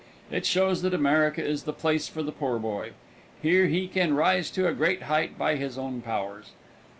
[0.31, 2.93] It shows that America is the place for the poor boy.
[3.39, 6.53] Here he can rise to a great height by his own powers.